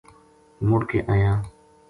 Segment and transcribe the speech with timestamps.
[0.67, 1.33] مڑ کے آیا